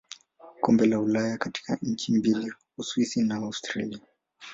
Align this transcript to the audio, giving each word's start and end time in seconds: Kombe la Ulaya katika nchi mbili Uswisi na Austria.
Kombe 0.61 0.83
la 0.85 0.99
Ulaya 0.99 1.37
katika 1.37 1.77
nchi 1.81 2.11
mbili 2.13 2.53
Uswisi 2.77 3.23
na 3.23 3.35
Austria. 3.35 3.99